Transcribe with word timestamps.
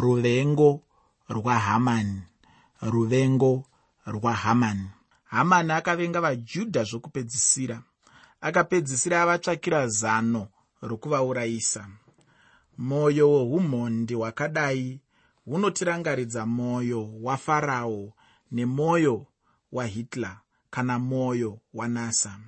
ruvengo 0.00 0.80
rwahamani 1.28 2.22
ruvengo 2.82 3.64
rwahamani 4.06 4.88
hamani 5.24 5.72
akavenga 5.72 6.20
vajudha 6.20 6.84
zvokupedzisira. 6.84 7.82
Akapedzisira 8.40 9.22
avatsvakira 9.22 9.88
zano 9.88 10.48
rokuvaurayisa. 10.82 11.88
Mwoyo 12.78 13.32
weumhondi 13.32 14.14
hwakadai 14.14 15.00
hunotirangaridza 15.44 16.46
mwoyo 16.46 17.10
wafarao 17.22 18.12
nemwoyo 18.52 19.26
wahitler 19.72 20.38
kana 20.70 20.98
mwoyo 20.98 21.58
wanasa 21.74 22.40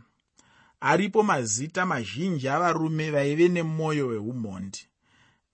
aripo 0.81 1.23
mazita 1.23 1.87
mazhinji 1.87 2.49
avarume 2.49 3.11
vaive 3.11 3.49
nemwoyo 3.49 4.07
weumhondi 4.07 4.87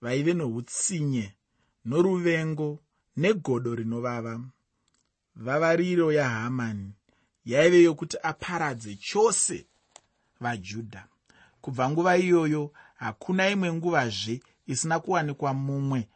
vaive 0.01 0.33
noutsinye 0.33 1.33
noruvengo 1.85 2.79
negodo 3.17 3.75
rinovava. 3.75 4.41
Vavariro 5.35 6.11
yahamani 6.11 6.93
yaive 7.45 7.83
yokuti 7.83 8.17
aparadze 8.23 8.95
chose 8.95 9.67
vajudha. 10.39 11.07
Kubva 11.61 11.89
nguva 11.89 12.17
iyoyo 12.17 12.71
hakuna 12.95 13.49
imwe 13.49 13.73
nguvazve 13.73 14.41
isina 14.67 14.99
kuwanikwa 14.99 15.53
mumwe 15.53 16.09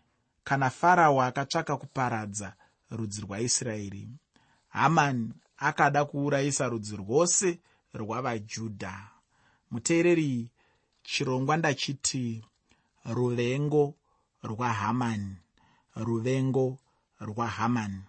kana 0.44 0.70
farao 0.70 1.22
akatsvaka 1.22 1.77
kuparadza 1.77 2.53
rudzi 2.91 3.22
rwaisraeri 3.22 4.09
hamani 4.67 5.34
akada 5.58 6.05
kuurayisa 6.05 6.70
rudzi 6.70 6.95
rwose 6.95 7.59
rwavajudha 7.94 9.09
muteereri 9.72 10.49
chirongwa 11.03 11.58
ndachiti 11.58 12.45
ruvengo 13.05 13.95
rwahamani 14.44 15.36
ruvengo 16.05 16.77
rwahamani 17.19 18.01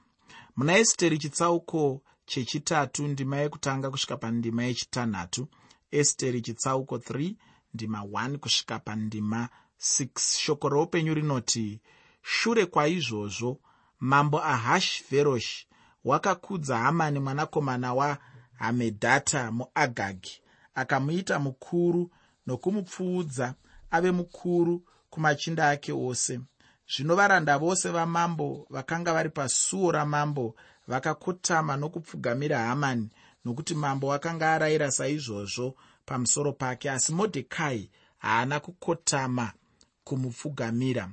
muna 0.57 0.79
esteri 0.79 1.19
chitsauko 1.19 2.03
chechitatu 2.27 3.09
ndima 3.09 3.37
yekutanga 3.37 3.91
kusvika 3.91 4.17
pandima 4.17 4.65
yechitanhatu. 4.65 5.49
Esteri 5.91 6.41
chitsauko 6.43 6.97
3 6.97 7.35
ndima 7.75 8.01
1 8.01 8.37
kusvika 8.37 8.79
pandima 8.79 9.49
6 9.81 10.39
shoko 10.39 10.69
roupenyu 10.69 11.15
rinoti 11.15 11.81
shure 12.23 12.67
kwaizvozvo 12.67 13.61
mambo 14.01 14.43
ahashveroshi 14.45 15.69
wakakudza 16.05 16.79
hamani 16.79 17.19
mwanakomana 17.19 17.95
wahamedhata 17.95 19.53
muagagi 19.53 20.43
akamuita 20.75 21.39
mukuru 21.39 22.11
nokumupfuudza 22.47 23.55
ave 23.91 24.11
mukuru 24.11 24.85
kumachinda 25.11 25.71
ake 25.71 25.93
ose 25.93 26.41
zvino 26.97 27.17
varanda 27.17 27.59
vose 27.59 27.91
vamambo 27.91 28.67
vakanga 28.71 29.13
vari 29.13 29.31
pasuo 29.31 29.93
ramambo 29.93 30.55
vakakotama 30.89 31.77
nokupfugamira 31.77 32.59
hamani 32.59 33.11
nokuti 33.45 33.75
mambo 33.75 34.13
akanga 34.13 34.53
arayira 34.53 34.91
saizvozvo 34.91 35.75
pamusoro 36.07 36.53
pake 36.53 36.91
asi 36.91 37.13
modhekai 37.13 37.91
haana 38.19 38.61
kukotama 38.61 39.53
kumupfugamira. 40.05 41.11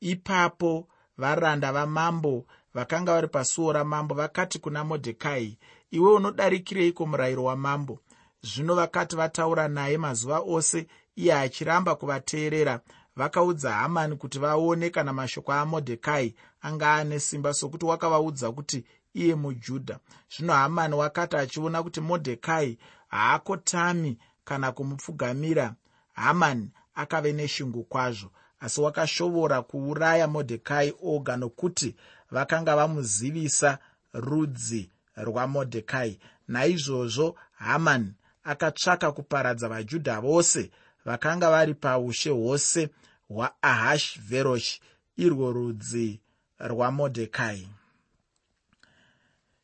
Ipapo 0.00 0.88
varanda 1.18 1.72
vamambo 1.72 2.46
vakanga 2.74 3.12
vari 3.12 3.28
pasuo 3.28 3.72
ramambo 3.72 4.14
vakati 4.14 4.58
kuna 4.58 4.84
modhekai 4.84 5.58
iwe 5.90 6.12
unodarikireiko 6.12 7.06
murayiro 7.06 7.44
wamambo? 7.44 7.98
Zvino 8.42 8.74
vakati 8.74 9.16
vataura 9.16 9.68
naye 9.68 9.98
mazuva 9.98 10.38
ose 10.38 10.86
iye 11.16 11.34
achiramba 11.34 11.94
kuvateerera 11.94 12.80
vakaudza 13.16 13.72
hamani 13.72 14.16
kuti 14.16 14.38
vaone 14.38 14.90
kana 14.90 15.12
mashoko 15.12 15.52
amodhekai 15.52 16.34
anga 16.60 16.94
ane 16.94 17.20
simba 17.20 17.54
sokuti 17.54 17.84
wakavaudza 17.84 18.52
kuti 18.52 18.84
iye 19.14 19.34
mujudha. 19.34 19.98
Zvino 20.36 20.52
hamani 20.52 20.94
wakati 20.94 21.36
achiona 21.36 21.82
kuti 21.82 22.00
modhekai 22.00 22.78
haakotami 23.08 24.18
kana 24.44 24.72
kumupfugamira 24.72 25.74
hamani 26.12 26.70
akave 26.94 27.32
neshungu 27.32 27.84
kwazvo 27.84 28.30
asi 28.60 28.80
wakashovora 28.80 29.62
kuuraya 29.62 30.28
modhekai 30.28 30.94
oga 31.02 31.36
nokuti 31.36 31.96
vakanga 32.30 32.76
vamuzivisa 32.76 33.78
rudzi 34.12 34.90
rwamodhekai 35.16 36.18
naizvozvo 36.48 37.36
hamani 37.52 38.12
akatsvaka 38.44 39.12
kuparadza 39.12 39.68
vajudha 39.68 40.20
vose 40.20 40.70
vakanga 41.04 41.50
vari 41.50 41.74
paushe 41.74 42.30
hwose 42.30 42.88
hwaahashveroshi 43.28 44.80
irwo 45.16 45.52
rudzi 45.52 46.20
rwamodhekai 46.58 47.68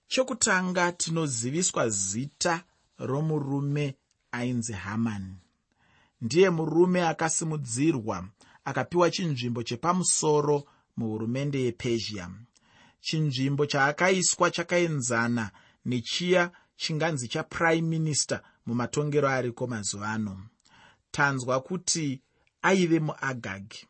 chokutanga 0.08 0.92
tinoziviswa 0.92 1.88
zita 1.88 2.64
romurume 2.98 3.94
ainzi 4.32 4.72
hamani 4.72 5.34
ndiye 6.20 6.50
murume 6.50 7.06
akasimudzirwa 7.06 8.28
akapiwa 8.64 9.10
chinzvimbo 9.10 9.62
chepamusoro 9.62 10.64
muhurumende 10.96 11.58
yepezhia. 11.62 12.30
Chinzvimbo 13.00 13.66
chaakaiswa 13.66 14.50
chakaenzana 14.50 15.50
nechiya 15.84 16.50
chinganzi 16.76 17.28
chaprime 17.28 17.88
minister 17.88 18.40
mumatongero 18.66 19.28
ariko 19.28 19.66
mazuva 19.66 20.08
ano 20.10 20.42
tanzwa 21.16 21.60
kuti 21.60 22.20
aive 22.62 22.98
muagagi 23.00 23.80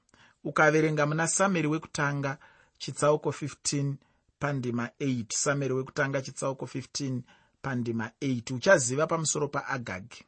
ukaverenga 0.44 1.06
muna 1.06 1.26
sameri 1.28 1.68
wekutanga 1.68 2.38
chitsauko 2.78 3.30
15 3.30 3.94
pandima 4.38 4.84
8 5.00 5.24
sameri 5.34 5.74
wekutanga 5.74 6.22
chitsauko 6.22 6.64
15 6.64 7.20
pandima 7.62 8.10
8 8.22 8.54
uchaziva 8.54 9.06
pamusoro 9.06 9.48
paagagi 9.48 10.24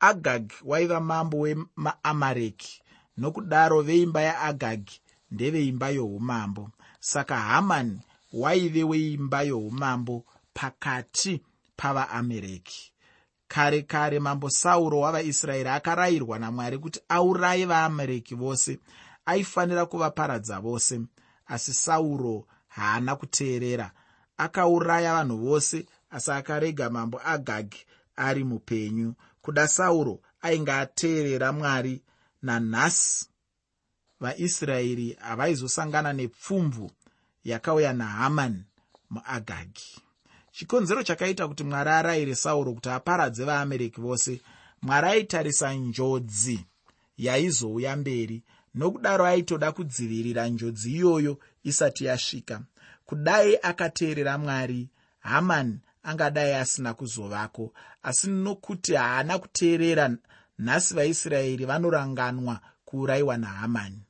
agagi 0.00 0.54
waiva 0.64 1.00
mambo 1.00 1.36
wemaamareki 1.38 2.82
nokudaro 3.16 3.82
veimba 3.82 4.20
yaagagi 4.22 5.00
ndeveimba 5.30 5.88
youmambo. 5.88 6.70
Saka 7.00 7.36
hamani 7.36 8.00
waive 8.32 8.84
weimba 8.84 9.42
youmambo 9.42 10.24
pakati 10.54 11.42
pavaamereki 11.76 12.92
kare 13.48 13.82
kare 13.82 14.18
mambo 14.20 14.50
sauro 14.50 15.00
wavaisraeri 15.00 15.68
akarayirwa 15.68 16.38
namwari 16.38 16.78
kuti 16.78 17.00
auraye 17.08 17.64
vaamereki 17.66 18.34
vose. 18.34 18.78
Aifanira 19.26 19.86
kuvaparadza 19.86 20.60
vose 20.60 21.00
asi 21.46 21.74
sauro 21.74 22.46
haana 22.68 23.16
kuteerera. 23.16 23.90
Akauraya 24.38 25.14
vanhu 25.14 25.36
vose 25.38 25.86
asi 26.10 26.30
akarega 26.30 26.90
mambo 26.90 27.20
agagi 27.24 27.86
ari 28.16 28.44
mupenyu. 28.44 29.14
Kuda 29.42 29.68
sauro 29.68 30.20
ainge 30.42 30.72
ateerera 30.72 31.52
mwari 31.52 32.02
nanhasi 32.42 33.26
vaisraeri 34.20 35.16
havaizosangana 35.20 36.12
nepfumvu 36.12 36.90
yakauya 37.44 37.92
nahamani 37.92 38.64
muagagi 39.10 40.02
chikonzero 40.58 41.02
chakaita 41.02 41.48
kuti 41.48 41.64
mwari 41.64 41.90
arayire 41.90 42.34
sauro 42.34 42.72
kuti 42.74 42.88
aparadze 42.88 43.44
vaamereki 43.44 44.00
vose. 44.00 44.40
Mwari 44.82 45.08
aitarisa 45.08 45.72
njodzi 45.74 46.64
yaizouya 47.18 47.96
mberi 47.96 48.42
nokudaro 48.74 49.26
aitoda 49.26 49.72
kudzivirira 49.72 50.48
njodzi 50.48 50.92
iyoyo 50.92 51.38
isati 51.64 52.04
yasvika. 52.04 52.60
Kudai 53.06 53.58
akateerera 53.62 54.38
mwari 54.38 54.88
hamani 55.20 55.78
angadai 56.02 56.54
asina 56.54 56.94
kuzovako 56.94 57.72
asi 58.02 58.30
nokuti 58.30 58.94
haana 58.94 59.38
kuteerera 59.38 60.16
nhasi 60.58 60.94
vaisraeri 60.94 61.64
vanoranganwa 61.64 62.60
kuurayiwa 62.84 63.36
nahamani 63.36 64.00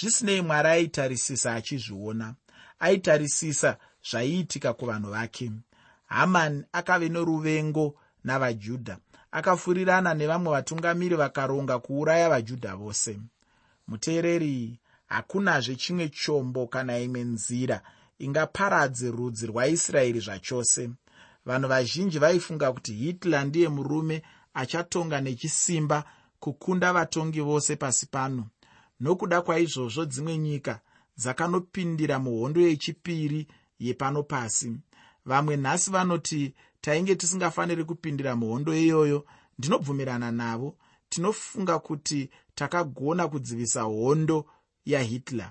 zvisinei 0.00 0.40
mwari 0.42 0.68
aitarisisa 0.68 1.54
achizviona 1.54 2.34
aitarisisa 2.78 3.76
zvaiitika 4.10 4.72
kuvanhu 4.72 5.10
vake 5.10 5.50
hamani 6.08 6.64
akave 6.72 7.08
noruvengo 7.08 7.94
navajudha 8.24 8.98
akafurirana 9.30 10.14
nevamwe 10.14 10.50
vatungamiri 10.52 11.16
vakaronga 11.16 11.78
kuuraya 11.78 12.28
vajudha 12.28 12.76
vose. 12.76 13.20
Muteereri 13.88 14.78
hakunazve 15.06 15.76
chimwe 15.76 16.08
chombo 16.08 16.66
kana 16.66 16.98
imwe 16.98 17.22
nzira 17.24 17.82
ingaparadze 18.18 19.10
rudzi 19.10 19.46
rwaisraeri 19.46 20.20
zvachose. 20.20 20.90
Vanhu 21.46 21.68
vazhinji 21.68 22.18
vaifunga 22.18 22.72
kuti 22.72 22.92
hitler 22.92 23.44
ndiye 23.44 23.68
murume 23.68 24.22
achatonga 24.54 25.20
nechisimba 25.20 26.04
kukunda 26.40 26.92
vatongi 26.92 27.40
vose 27.40 27.76
pasi 27.76 28.06
pano. 28.06 28.46
Nokuda 29.00 29.42
kwaizvozvo 29.42 30.04
dzimwe 30.04 30.38
nyika 30.38 30.80
dzakanopindira 31.18 32.18
muhondo 32.18 32.60
yechipiri 32.60 33.46
yepano 33.78 34.22
pasi 34.22 34.76
vamwe 35.26 35.56
nhasi 35.56 35.90
vanoti 35.90 36.54
tainge 36.80 37.14
tisingafaniri 37.16 37.84
kupindira 37.84 38.36
muhondo 38.36 38.74
iyoyo 38.74 39.26
ndinobvumirana 39.58 40.30
navo. 40.32 40.76
Tinofunga 41.08 41.78
kuti 41.78 42.30
takagona 42.54 43.28
kudzivisa 43.28 43.82
hondo 43.82 44.46
yahitler 44.84 45.50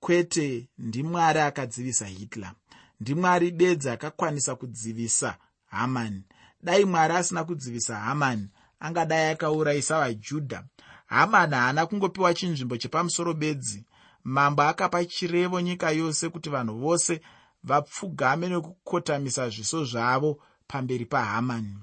kwete 0.00 0.68
ndimwari 0.78 1.40
akadzivisa 1.40 2.06
hitler. 2.06 2.52
Ndimwari 3.00 3.50
bedzi 3.50 3.90
akakwanisa 3.90 4.54
kudzivisa 4.56 5.36
hamani 5.66 6.22
dai 6.62 6.84
mwari 6.84 7.14
asina 7.14 7.44
kudzivisa 7.44 7.96
hamani 7.96 8.48
angadai 8.80 9.30
akaurayisa 9.32 9.98
vajudha. 10.00 10.64
Hamani 11.06 11.54
haana 11.54 11.86
kungopiwa 11.86 12.34
chinzvimbo 12.34 12.76
chepamusoro 12.76 13.34
bedzi. 13.34 13.84
Mambo 14.24 14.62
akapa 14.62 15.04
chirevo 15.04 15.60
nyika 15.60 15.90
yose 15.90 16.28
kuti 16.28 16.50
vanhu 16.50 16.78
vose 16.78 17.20
vapfugame 17.64 18.48
nekukotamisa 18.48 19.48
zviso 19.48 19.84
zvavo 19.84 20.38
pamberi 20.66 21.04
pahamani 21.04 21.76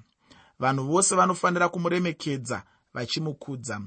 vanhu 0.59 0.83
vose 0.83 1.15
vanofanira 1.15 1.69
kumuremekedza 1.69 2.63
vachimukudza. 2.94 3.81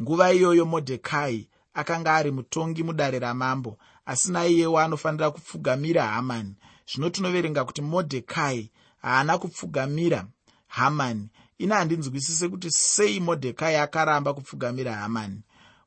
Nguva 0.00 0.32
iyoyo 0.32 0.64
modhekai 0.66 1.48
akanga 1.74 2.14
ari 2.14 2.30
mutongi 2.30 2.82
mudare 2.82 3.18
ramambo 3.18 3.78
asi 4.06 4.32
naiyewo 4.32 4.78
anofanira 4.78 5.30
kupfugamira 5.30 6.06
hamani 6.06 6.54
zvino 6.86 7.10
tinoverenga 7.10 7.64
kuti 7.64 7.82
modhekai 7.82 8.70
haana 9.02 9.38
kupfugamira 9.38 10.26
hamani 10.66 11.28
ina 11.58 11.76
handinzwisise 11.76 12.48
kuti 12.48 12.70
sei 12.70 13.20
modhekai 13.20 13.76
akaramba 13.76 14.34
kupfugamira 14.34 14.94
hamani 14.94 15.40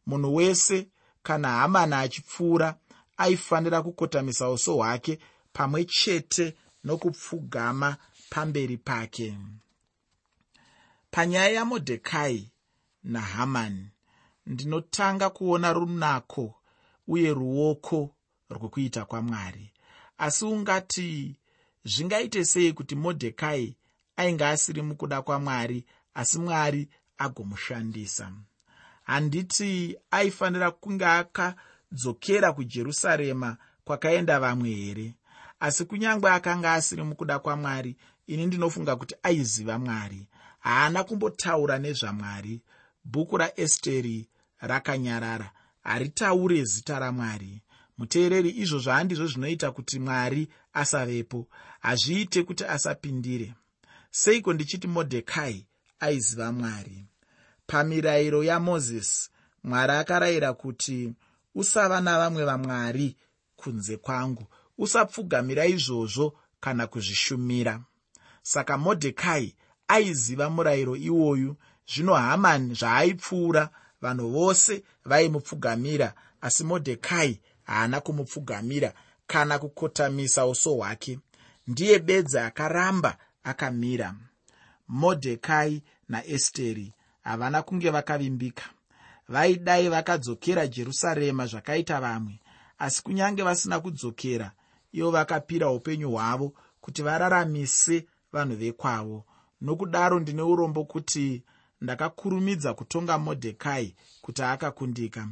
munhu 0.05 0.35
wese 0.35 0.87
kana 1.23 1.49
hamani 1.49 1.93
achipfuura 1.93 2.75
aifanira 3.17 3.81
kukotamisa 3.81 4.49
uso 4.49 4.75
hwake 4.75 5.19
pamwe 5.55 5.85
chete 5.85 6.55
nokupfugama 6.83 7.97
pamberi 8.29 8.77
pake. 8.77 9.37
Panyaya 11.11 11.49
yamodhekai 11.49 12.51
nahamani 13.03 13.89
ndinotanga 14.45 15.29
kuona 15.29 15.73
runako 15.73 16.55
uye 17.07 17.33
ruoko 17.33 18.15
rwekuita 18.49 19.05
kwamwari. 19.05 19.71
Asi 20.17 20.45
ungati 20.45 21.35
zvingaite 21.85 22.45
sei 22.45 22.73
kuti 22.73 22.95
modhekai 22.95 23.77
ainge 24.17 24.45
asiri 24.45 24.81
mukuda 24.81 25.21
kwamwari 25.21 25.85
asi 26.13 26.39
mwari 26.39 26.89
agomushandisa? 27.17 28.31
Handiti 29.03 29.97
aifanira 30.11 30.71
kunge 30.71 31.05
akadzokera 31.05 32.53
kujerusarema 32.53 33.57
kwakaenda 33.85 34.39
vamwe 34.39 34.69
here 34.69 35.13
asi 35.65 35.85
kunyange 35.85 36.27
akanga 36.29 36.73
asiri 36.73 37.03
mukuda 37.03 37.39
kwamwari 37.39 37.95
ini 38.27 38.45
ndinofunga 38.45 38.95
kuti 38.95 39.15
aiziva 39.23 39.79
mwari. 39.79 40.27
Haana 40.59 41.03
kumbotaura 41.03 41.79
nezvamwari. 41.79 42.61
Bhuku 43.05 43.37
raesteri 43.37 44.29
rakanyarara. 44.59 45.51
Haritaure 45.83 46.63
zita 46.63 46.99
ramwari. 46.99 47.61
Muteereri 47.97 48.49
izvo 48.49 48.79
zvaandizvo 48.79 49.27
zvinoita 49.27 49.71
kuti 49.71 49.99
mwari 49.99 50.47
asavepo 50.73 51.47
hazviite 51.79 52.43
kuti 52.43 52.65
asapindire. 52.65 53.53
Seiko 54.11 54.53
ndichiti 54.53 54.87
modhekai 54.87 55.65
aiziva 55.99 56.51
mwari? 56.51 57.05
Pamirayiro 57.67 58.43
yamozisi 58.43 59.29
mwari 59.63 59.91
akarayira 59.93 60.53
kuti 60.53 61.13
usava 61.55 62.01
navamwe 62.01 62.45
vamwari 62.45 63.17
kunze 63.55 63.97
kwangu 63.97 64.47
usapfugamira 64.77 65.65
izvozvo 65.65 66.33
kana 66.59 66.87
kuzvishumira. 66.87 67.81
Saka 68.41 68.77
modhekai 68.77 69.55
aiziva 69.87 70.49
murayiro 70.49 70.95
iwoyu. 70.95 71.55
Zvino 71.87 72.13
hamani 72.13 72.73
zvaaipfuura 72.73 73.69
vanhu 74.01 74.29
vose 74.29 74.83
vaimupfugamira 75.05 76.13
asi 76.41 76.63
modhekai 76.63 77.41
haana 77.63 78.01
kumupfugamira 78.01 78.93
kana 79.27 79.59
kukotamisa 79.59 80.45
uso 80.45 80.73
hwake. 80.73 81.19
Ndiye 81.67 81.99
bedzi 81.99 82.37
akaramba 82.37 83.17
akamira. 83.43 84.15
Modhekai 84.87 85.83
naesteri 86.09 86.93
havana 87.23 87.61
kunge 87.61 87.89
vakavimbika. 87.89 88.63
Vaidai 89.27 89.89
vakadzokera 89.89 90.67
jerusarema 90.67 91.45
zvakaita 91.45 92.01
vamwe 92.01 92.39
asi 92.79 93.03
kunyange 93.03 93.43
vasina 93.43 93.79
kudzokera 93.79 94.51
ivo 94.95 95.11
vakapira 95.11 95.69
upenyu 95.69 96.11
hwavo 96.11 96.53
kuti 96.81 97.01
vararamise 97.01 98.05
vanhu 98.33 98.55
vekwavo. 98.55 99.25
Nokudaro 99.61 100.19
ndine 100.19 100.41
urombo 100.41 100.83
kuti 100.85 101.43
ndakakurumidza 101.81 102.73
kutonga 102.73 103.17
modhekai 103.17 103.95
kuti 104.21 104.41
akakundika. 104.43 105.27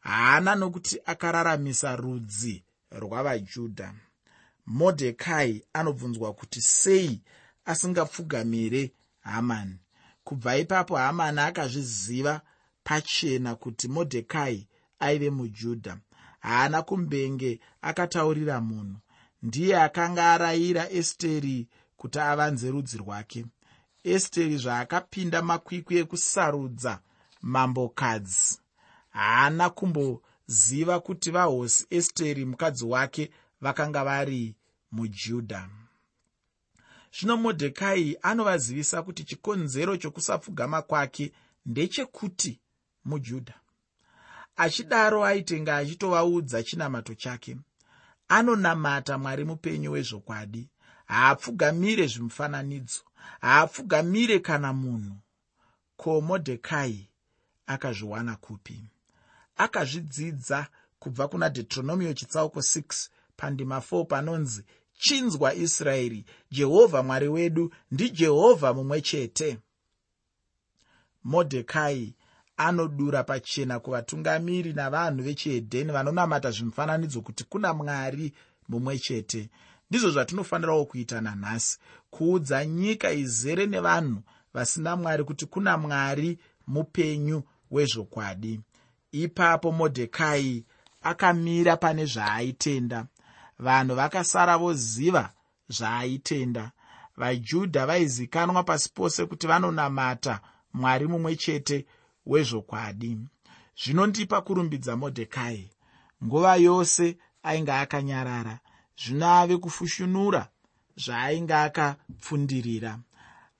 Haana 0.00 0.54
nokuti 0.54 1.00
akararamisa 1.04 1.96
rudzi 1.96 2.64
rwavajudha. 3.00 3.94
Modhekai 4.66 5.64
anobvunzwa 5.72 6.32
kuti 6.32 6.60
sei 6.60 7.20
asingapfugamire 7.64 8.92
hamani. 9.20 9.76
Kubva 10.24 10.56
ipapo 10.56 10.96
hamani 10.96 11.40
akazviziva 11.40 12.40
pachena 12.84 13.54
kuti 13.54 13.88
modhekai 13.88 14.68
aive 14.98 15.30
mujudha. 15.30 15.98
Haana 16.40 16.82
kumbenge 16.82 17.60
akataurira 17.82 18.60
munhu 18.60 18.96
ndiye 19.42 19.82
akanga 19.82 20.32
arayira 20.32 20.90
esteri 20.90 21.68
kuti 21.96 22.18
avanze 22.18 22.70
rudzi 22.70 22.98
rwake. 22.98 23.44
Esteri 24.04 24.56
zvaakapinda 24.56 25.42
makwikwi 25.42 25.96
ekusarudza 26.02 27.00
mambokadzi. 27.42 28.58
Haana 29.10 29.70
kumboziva 29.70 31.00
kuti 31.00 31.30
vahosi 31.30 31.86
esteri 31.90 32.44
mukadzi 32.44 32.84
wake 32.84 33.30
vakanga 33.60 34.04
vari 34.04 34.54
mujudha 34.92 35.68
zvino 37.12 37.36
modhekai 37.36 38.18
anovazivisa 38.22 39.02
kuti 39.02 39.24
chikonzero 39.24 39.96
chokusapfugama 39.96 40.82
kwake 40.82 41.32
ndechekuti 41.66 42.60
mujudha 43.04 43.54
achidaro 44.56 45.24
aitenga 45.24 45.76
achitovaudza 45.76 46.62
chinamato 46.62 47.14
chake 47.14 47.56
anonamata 48.28 49.18
mwari 49.18 49.44
mupenyu 49.44 49.92
wezvokwadi. 49.92 50.70
Haapfugamire 51.06 52.06
zvimufananidzo. 52.06 53.00
Haapfugamire 53.40 54.38
kana 54.38 54.72
munhu. 54.72 55.16
Ko 55.96 56.20
modhekai 56.20 57.10
akazviwana 57.66 58.36
kupi? 58.36 58.84
Akazvidzidza 59.56 60.66
kubva 60.98 61.28
kuna 61.28 61.50
deuteronomio 61.50 62.12
chitsauko 62.14 62.60
6 62.60 63.08
pandima 63.36 63.78
4 63.78 64.04
panonzi 64.04 64.64
chinzwa 64.98 65.54
israeri 65.54 66.24
jehovha 66.50 67.02
mwari 67.02 67.28
wedu 67.28 67.72
ndijehovha 67.90 68.74
mumwe 68.74 69.00
chete. 69.00 69.58
Modhekai 71.24 72.14
anodura 72.58 73.24
pachena 73.24 73.80
kuvatungamiri 73.80 74.72
navanhu 74.72 75.22
vechihedheni 75.22 75.92
vanonamata 75.92 76.50
zvimufananidzo 76.50 77.20
kuti 77.20 77.44
kuna 77.44 77.74
mwari 77.74 78.32
mumwe 78.68 78.98
chete. 78.98 79.50
Ndizvo 79.90 80.10
zvatinofanirawo 80.10 80.84
kuita 80.84 81.20
nanhasi 81.20 81.78
kuudza 82.10 82.66
nyika 82.66 83.12
izere 83.12 83.66
nevanhu 83.66 84.22
vasina 84.54 84.96
mwari 84.96 85.24
kuti 85.24 85.46
kuna 85.46 85.78
mwari 85.78 86.38
mupenyu 86.66 87.42
wezvokwadi. 87.70 88.60
Ipapo 89.12 89.72
modhekai 89.72 90.64
akamira 91.02 91.76
pane 91.76 92.04
zvaaitenda 92.06 93.06
vanhu 93.58 93.94
vakasara 93.94 94.58
voziva 94.58 95.32
zvaaitenda 95.68 96.70
vajudha 97.16 97.86
vaizikanwa 97.86 98.62
pasi 98.62 98.90
pose 98.94 99.26
kuti 99.26 99.46
vanonamata 99.46 100.40
mwari 100.74 101.06
mumwe 101.06 101.36
chete 101.36 101.86
wezvokwadi 102.28 103.18
zvinondipa 103.82 104.40
kurumbidza 104.40 104.96
modhekai. 104.96 105.70
Nguva 106.24 106.56
yose 106.56 107.16
ainge 107.42 107.72
akanyarara 107.72 108.60
zvino 109.00 109.26
ave 109.40 109.56
kufushunura 109.56 110.48
zvaainge 110.96 111.54
akapfundirira. 111.54 112.98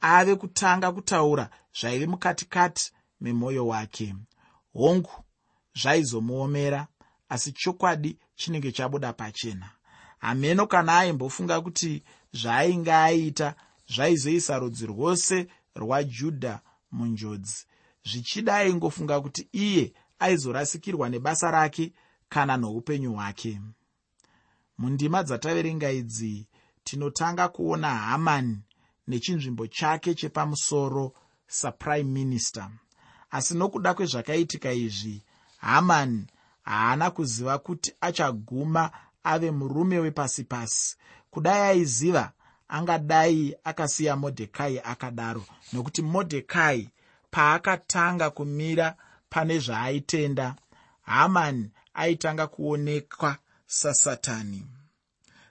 Ave 0.00 0.34
kutanga 0.37 0.92
kutaura 0.92 1.50
zvaive 1.80 2.06
mukatikati 2.06 2.92
memwoyo 3.20 3.66
wake. 3.66 4.14
Hongu 4.72 5.25
zvaizomuomera 5.80 6.87
asi 7.28 7.52
chokwadi 7.52 8.18
chinenge 8.34 8.72
chabuda 8.72 9.12
pachena. 9.12 9.70
Hameno 10.18 10.66
kana 10.66 10.98
aimbofunga 10.98 11.60
kuti 11.60 12.02
zvaainge 12.32 12.92
aita 12.92 13.54
zvaizoisa 13.94 14.58
rudzi 14.58 14.87
rwose 14.87 15.46
rwajudha 15.75 16.60
munjodzi 16.92 17.66
zvichida 18.10 18.54
aingofunga 18.56 19.20
kuti 19.20 19.48
iye 19.52 19.92
aizorasikirwa 20.18 21.08
nebasa 21.08 21.50
rake 21.50 21.92
kana 22.28 22.56
noupenyu 22.56 23.12
hwake. 23.14 23.60
Mundima 24.78 25.22
dzataverenga 25.22 25.90
idzi 25.90 26.46
tinotanga 26.84 27.48
kuona 27.48 27.90
hamani 27.94 28.58
nechinzvimbo 29.08 29.66
chake 29.66 30.14
chepamusoro 30.14 31.12
saprime 31.46 32.10
minister. 32.12 32.70
Asi 33.30 33.54
nokuda 33.54 33.94
kwezvakaitika 33.94 34.72
izvi 34.72 35.22
hamani 35.56 36.26
haana 36.62 37.10
kuziva 37.10 37.58
kuti 37.58 37.92
achaguma 38.00 38.90
ave 39.24 39.50
murume 39.50 39.98
wepasi 39.98 40.44
pasi. 40.44 40.96
Kudai 41.30 41.60
aiziva 41.62 42.32
angadai 42.68 43.56
akasiya 43.64 44.16
modhekai 44.16 44.78
akadaro 44.84 45.44
nokuti 45.72 46.02
modhekai 46.02 46.90
paakatanga 47.30 48.30
kumira 48.30 48.97
pane 49.30 49.58
zvaaitenda 49.58 50.56
hamani 51.02 51.70
aitanga 51.94 52.47
kuonekwa 52.47 53.37
sasatani. 53.66 54.66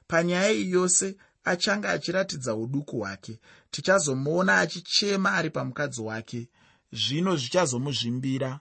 Panyaya 0.08 0.52
iyi 0.52 0.72
yose 0.72 1.16
achange 1.44 1.88
achiratidza 1.88 2.56
uduku 2.56 2.98
hwake 3.00 3.40
tichazomuona 3.72 4.58
achichema 4.60 5.34
ari 5.34 5.50
pamukadzi 5.50 6.02
wake. 6.02 6.50
Zvino 6.92 7.36
zvichazomuzvimbira. 7.36 8.60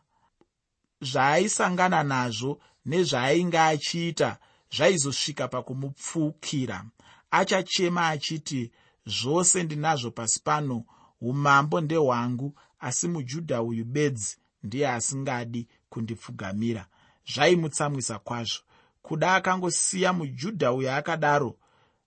Zvaaisangana 1.00 2.02
nazvo 2.02 2.60
nezvaainge 2.86 3.58
achiita 3.58 4.38
zvaizosvika 4.76 5.48
pakumupfukira. 5.48 6.84
Achachema 7.30 8.08
achiti 8.08 8.72
zvose 9.06 9.62
ndinazvo 9.62 10.10
pasi 10.10 10.40
pano 10.44 10.84
umambo 11.20 11.80
ndehwangu 11.80 12.58
asi 12.80 13.08
mujudha 13.08 13.62
uyu 13.62 13.84
bedzi 13.84 14.36
ndiye 14.62 14.90
asingadi 14.90 15.68
kundipfugamira. 15.88 16.86
Zvaimutsamwisa 17.34 18.18
kwazvo. 18.18 18.62
Kuda 19.02 19.34
akangosiya 19.34 20.12
mujudha 20.12 20.72
uyo 20.72 20.94
akadaro 20.94 21.56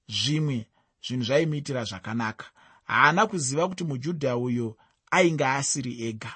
zvimwe 0.08 0.68
zvinhu 1.06 1.24
zvaimuitira 1.24 1.84
zvakanaka. 1.84 2.46
Haana 2.84 3.28
kuziva 3.28 3.68
kuti 3.68 3.84
mujudha 3.84 4.38
uyo 4.38 4.78
ainge 5.12 5.46
asiri 5.46 6.04
ega. 6.08 6.32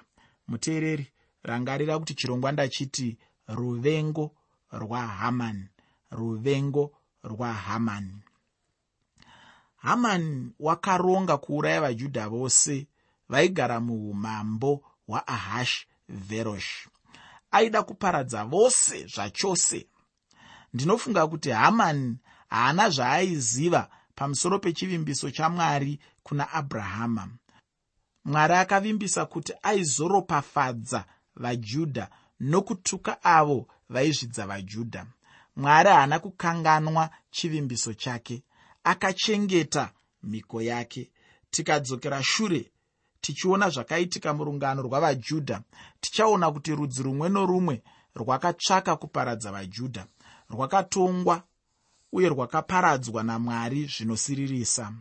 Muteereri 0.48 1.08
rangarira 1.44 2.00
kuti 2.00 2.14
chirongwa 2.14 2.52
ndachiti 2.52 3.18
ruvengo 3.48 4.32
rwahamani 4.72 5.68
ruvengo 6.12 6.92
rwahamani 7.24 8.22
hamani 9.76 10.52
wakaronga 10.60 11.38
kuuraya 11.38 11.82
vajudha 11.82 12.30
vose 12.30 12.88
vaigara 13.34 13.80
muumambo 13.80 14.72
hwaahash 15.08 15.86
verosh. 16.10 16.88
Aida 17.52 17.84
kuparadza 17.84 18.46
vose 18.46 19.08
zvachose. 19.08 19.88
Ndinofunga 20.74 21.28
kuti 21.28 21.50
hamani 21.50 22.18
haana 22.50 22.90
zvaaiziva 22.90 23.90
pamusoro 24.16 24.60
pechivimbiso 24.60 25.32
chamwari 25.32 26.00
kuna 26.24 26.52
abrahama. 26.52 27.30
Mwari 28.26 28.54
akavimbisa 28.54 29.26
kuti 29.26 29.54
aizoropafadza 29.64 31.06
vajudha 31.36 32.10
nokutuka 32.40 33.24
avo 33.24 33.68
vaizvidza 33.90 34.48
vajudha. 34.48 35.06
Mwari 35.56 35.90
haana 35.90 36.20
kukanganwa 36.20 37.10
chivimbiso 37.32 37.94
chake. 37.94 38.44
Akachengeta 38.84 39.92
mhiko 40.24 40.62
yake. 40.62 41.12
Tikadzokera 41.50 42.24
shure 42.24 42.73
tichiona 43.24 43.70
zvakaitika 43.70 44.34
murungano 44.34 44.82
rwavajudha 44.82 45.62
tichaona 46.02 46.52
kuti 46.52 46.72
rudzi 46.76 47.04
rumwe 47.04 47.30
norumwe 47.30 47.76
rwakatsvaka 48.16 48.96
kuparadza 48.96 49.52
vajudha 49.52 50.04
rwakatongwa 50.50 51.44
uye 52.12 52.30
rwakaparadzwa 52.30 53.24
namwari 53.24 53.82
zvinosiririsa. 53.94 54.94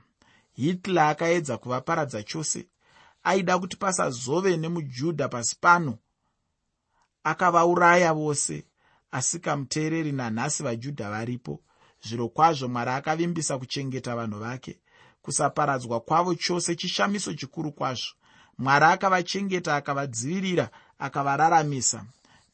Hitler 0.52 1.04
akaedza 1.04 1.58
kuvaparadza 1.58 2.22
chose 2.22 2.66
aida 3.24 3.58
kuti 3.58 3.76
pasazove 3.76 4.56
nemujudha 4.56 5.28
pasi 5.28 5.56
pano 5.60 5.98
akavauraya 7.24 8.12
vose 8.14 8.64
asi 9.10 9.38
kamuteereri 9.40 10.12
nanhasi 10.12 10.62
vajudha 10.62 11.10
varipo 11.10 11.60
zviro 12.02 12.28
kwazvo 12.28 12.68
mwari 12.68 12.90
akavimbisa 12.90 13.58
kuchengeta 13.58 14.16
vanhu 14.16 14.38
vake 14.38 14.80
kusaparadzwa 15.22 16.00
kwavo 16.00 16.34
chose 16.34 16.76
chishamiso 16.76 17.34
chikuru 17.34 17.72
kwazvo. 17.72 18.12
Mwari 18.58 18.84
akavachengeta 18.84 19.76
akavadzivirira 19.76 20.70
akavararamisa. 20.98 22.04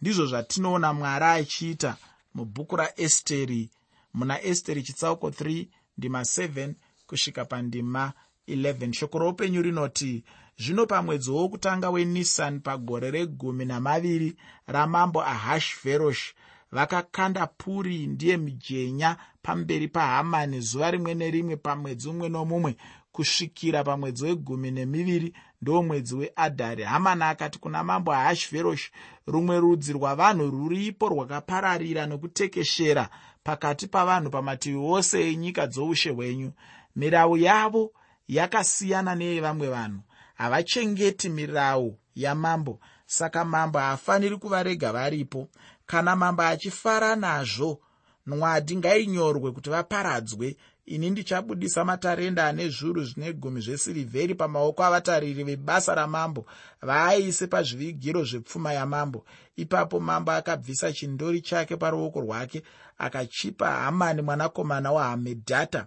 Ndizvo 0.01 0.27
zvatinoona 0.27 0.93
mwari 0.93 1.25
achiita 1.25 1.97
mubhuku 2.35 2.77
raesteri 2.77 3.71
muna 4.15 4.43
esteri 4.43 4.83
chitsauko 4.83 5.29
3 5.29 5.67
ndima 5.99 6.21
7 6.21 6.75
kusvika 7.07 7.45
pandima 7.45 8.13
11 8.49 8.93
shoko 8.93 9.19
roupenyu 9.19 9.63
rinoti 9.63 10.25
zvino 10.59 10.87
pamwedzi 10.87 11.31
wokutanga 11.31 11.91
wenisani 11.91 12.61
pagore 12.61 13.11
regumi 13.11 13.65
namaviri 13.65 14.37
ramambo 14.67 15.23
ahashveroshi 15.23 16.35
vakakanda 16.73 17.47
puri 17.47 18.07
ndiye 18.07 18.37
mijenya 18.37 19.17
pamberi 19.43 19.89
pahamani 19.89 20.61
zuva 20.61 20.91
rimwe 20.91 21.15
nerimwe 21.15 21.57
pamwedzi 21.57 22.09
umwe 22.09 22.29
nomumwe 22.29 22.77
kusvikira 23.13 23.85
pamwedzi 23.85 24.25
wegumi 24.25 24.71
nemiviri 24.71 25.33
ndo 25.63 25.83
mwedzi 25.83 26.15
weadhari. 26.15 26.83
Hamani 26.83 27.23
akati 27.23 27.59
kuna 27.59 27.85
mambo 27.85 28.13
ahashveroshi 28.13 28.91
rumwe 29.27 29.61
rudzi 29.61 29.93
rwavanhu 29.93 30.51
ruripo 30.51 31.09
rwakapararira 31.09 32.07
nokutekeshera 32.07 33.09
pakati 33.45 33.87
pavanhu 33.87 34.31
pamativi 34.31 34.77
ose 34.79 35.31
enyika 35.33 35.67
dzoushe 35.67 36.11
hwenyu. 36.11 36.53
Mirau 36.97 37.37
yavo 37.37 37.93
yakasiyana 38.29 39.15
neyevamwe 39.15 39.69
vanhu. 39.69 40.01
Havachengeti 40.35 41.29
mirau 41.29 41.99
yamambo 42.15 42.81
saka 43.07 43.45
mambo 43.45 43.79
haafaniri 43.79 44.37
kuvarega 44.37 44.93
varipo 44.93 45.49
kana 45.91 46.17
mambo 46.17 46.43
achifara 46.43 47.17
nazvo 47.17 47.81
nwadi 48.27 48.77
ngainyorwe 48.77 49.53
kuti 49.53 49.71
vaparadzwe. 49.71 50.57
Ini 50.87 51.11
ndichabudisa 51.11 51.85
matarenda 51.85 52.47
ane 52.47 52.69
zviuru 52.69 53.05
zvine 53.05 53.33
gumi 53.33 53.61
zvesirivheri 53.61 54.35
pamaoko 54.35 54.85
avatariri 54.85 55.45
vebasa 55.45 55.95
ramambo 55.95 56.47
vaaise 56.83 57.47
pazvivigiro 57.47 58.25
zvepfuma 58.25 58.73
yamambo. 58.73 59.25
Ipapo 59.57 60.01
mambo 60.01 60.33
akabvisa 60.33 60.93
chindori 60.93 61.41
chake 61.41 61.77
paruoko 61.77 62.21
rwake 62.21 62.63
akachipa 62.99 63.71
hamani 63.71 64.23
mwanakomana 64.23 64.93
wahamedhata 64.93 65.87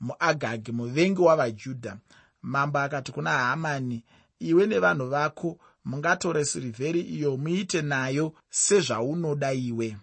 muagagi 0.00 0.72
muvengi 0.72 1.20
wavajudha. 1.20 1.96
Mambo 2.42 2.78
akati 2.78 3.12
kuna 3.12 3.30
hamani 3.30 4.04
iwe 4.38 4.66
nevanhu 4.66 5.06
vako 5.08 5.58
mungatore 5.84 6.44
sirivheri 6.44 7.00
iyo 7.00 7.36
muite 7.36 7.82
nayo 7.82 8.34
sezvaunoda 8.50 9.52
iwe. 9.52 9.96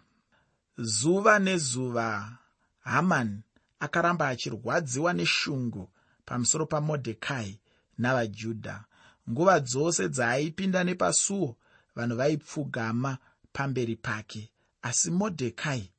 Zuva 0.77 1.39
nezuva 1.39 2.37
hamani 2.79 3.41
akaramba 3.79 4.27
achirwadziwa 4.27 5.13
neshungu 5.13 5.89
pamusoro 6.25 6.65
pamodhekai 6.65 7.59
navajudha. 7.97 8.85
Nguva 9.29 9.59
dzose 9.59 10.09
dzaaipinda 10.09 10.83
nepasuo 10.83 11.55
vanhu 11.95 12.15
vaipfugama 12.15 13.17
pamberi 13.53 13.95
pake 13.95 14.51
asi 14.81 15.11
modhekai 15.11 15.91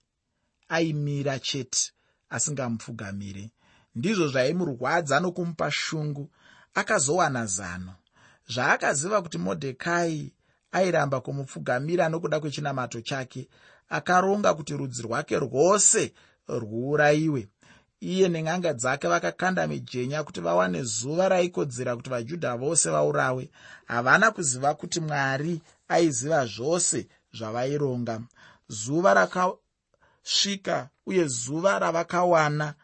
aimira 0.68 1.38
chete 1.38 1.92
asingamupfugamiri. 2.30 3.50
Ndizvo 3.94 4.28
zvaimurwadza 4.28 5.20
nokumupa 5.20 5.70
shungu 5.70 6.30
akazowana 6.74 7.46
zano 7.46 7.94
zvaakaziva 8.52 9.22
kuti 9.22 9.38
modhekai 9.38 10.32
airamba 10.72 11.20
kumupfugamira 11.20 12.08
nokuda 12.08 12.40
kwechinamato 12.40 13.00
chake 13.00 13.48
akaronga 13.88 14.54
kuti 14.54 14.72
rudzi 14.76 15.02
rwake 15.02 15.38
rwose 15.38 16.12
rwuurayiwe. 16.48 17.48
Iye 18.00 18.28
nen'anga 18.28 18.72
dzake 18.72 19.08
vakakanda 19.08 19.66
mijenya 19.66 20.24
kuti 20.24 20.40
vawane 20.40 20.82
zuva 20.82 21.28
raikodzera 21.28 21.96
kuti 21.96 22.10
vajudha 22.10 22.56
vose 22.56 22.90
vaurawe. 22.90 23.50
Havana 23.86 24.30
kuziva 24.30 24.74
kuti 24.74 25.00
mwari 25.00 25.60
aiziva 25.88 26.46
zvose 26.46 27.08
zvavaironga. 27.32 28.20
Zuva 28.68 29.14
rakasvika 29.14 30.88
uye 31.06 31.26
zuva 31.26 31.78
ravakawana 31.78 32.74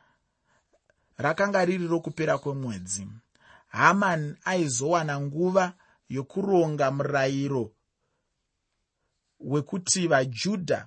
rakanga 1.18 1.64
riri 1.64 1.86
rokupera 1.86 2.38
kwemwedzi 2.38 3.06
hamani 3.76 4.34
aizowana 4.44 5.20
nguva 5.20 5.72
yokuronga 6.08 6.90
murayiro 6.90 7.72
wekuti 9.40 10.08
vajudha 10.08 10.86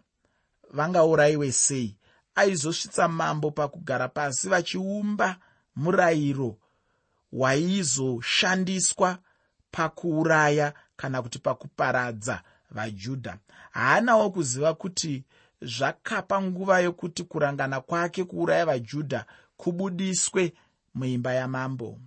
vangaurayiwe 0.72 1.52
sei. 1.52 1.98
Aizosvitsa 2.36 3.08
mambo 3.08 3.52
pakugara 3.52 4.08
pasi 4.08 4.50
vachiumba 4.50 5.38
murayiro 5.76 6.58
waizoshandiswa 7.32 9.18
pakuuraya 9.72 10.74
kana 10.96 11.22
kuti 11.22 11.40
pakuparadza 11.40 12.44
vajudha. 12.72 13.38
Haanawo 13.72 14.30
kuziva 14.30 14.74
kuti 14.74 15.24
zvakapa 15.62 16.42
nguva 16.42 16.80
yokuti 16.80 17.24
kurangana 17.24 17.82
kwake 17.82 18.24
kuuraya 18.24 18.66
vajudha 18.66 19.26
kubudiswe 19.58 20.54
muimba 20.94 21.34
yamambo 21.34 22.00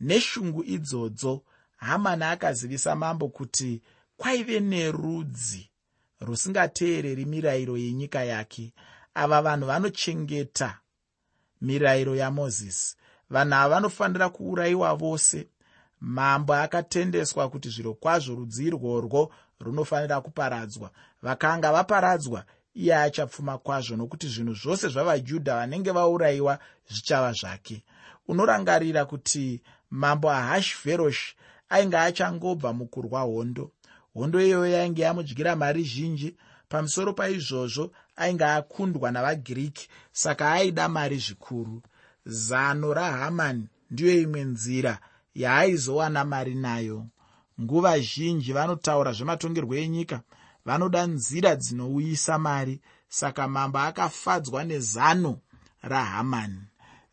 neshungu 0.00 0.64
idzodzo 0.64 1.42
hamani 1.76 2.24
akazivisa 2.24 2.96
mambo 2.96 3.28
kuti 3.28 3.82
kwaive 4.16 4.60
nerudzi 4.60 5.70
rusingateereri 6.20 7.24
mirayiro 7.24 7.76
yenyika 7.76 8.24
yake. 8.24 8.72
Ava 9.14 9.42
vanhu 9.42 9.66
vanochengeta 9.66 10.78
mirayiro 11.60 12.16
yamozisi. 12.16 12.96
Vanhu 13.30 13.54
ava 13.54 13.74
vanofanira 13.74 14.28
kuurayiwa 14.28 14.94
vose. 14.94 15.48
Mambo 16.00 16.54
akatendeswa 16.54 17.50
kuti 17.50 17.68
zviro 17.68 17.94
kwazvo 17.94 18.34
rudzi 18.34 18.66
irworwo 18.66 19.32
runofanira 19.60 20.20
kuparadzwa. 20.20 20.90
Vakanga 21.22 21.72
vaparadzwa 21.72 22.44
iye 22.74 22.96
achapfuma 22.96 23.58
kwazvo 23.58 23.96
nokuti 23.96 24.28
zvinhu 24.28 24.54
zvose 24.54 24.88
zvavajudha 24.88 25.56
vanenge 25.56 25.90
vaurayiwa 25.90 26.58
zvichava 26.90 27.32
zvake. 27.32 27.84
Unorangarira 28.28 29.04
kuti 29.04 29.60
mambo 29.90 30.30
ahashveroshi 30.30 31.36
ainge 31.68 31.96
achangobva 31.98 32.72
mukurwa 32.72 33.20
hondo. 33.20 33.70
Hondo 34.14 34.40
iyoyo 34.40 34.66
yainge 34.66 35.02
yamudyira 35.02 35.56
mari 35.56 35.82
zhinji. 35.84 36.36
Pamusoro 36.68 37.12
paizvozvo 37.12 37.90
ainge 38.16 38.44
akundwa 38.44 39.10
navagiriki 39.10 39.88
saka 40.12 40.52
aida 40.52 40.88
mari 40.88 41.18
zvikuru. 41.18 41.82
Zano 42.24 42.94
rahamani 42.94 43.68
ndiyo 43.90 44.20
imwe 44.20 44.44
nzira 44.44 44.98
yaaizowana 45.34 46.24
mari 46.24 46.54
nayo. 46.54 47.06
Nguva 47.60 48.00
zhinji 48.00 48.52
vanotaura 48.52 49.12
zvematongerwo 49.12 49.74
enyika 49.74 50.20
vanoda 50.64 51.06
nzira 51.06 51.56
dzinouyisa 51.56 52.38
mari 52.38 52.80
saka 53.08 53.48
mambo 53.48 53.78
akafadzwa 53.78 54.64
nezano 54.64 55.38
rahamani 55.82 56.60